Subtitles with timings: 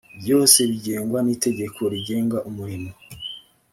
[0.19, 2.89] byose bigengwa n ‘itegeko rigenga umurimo.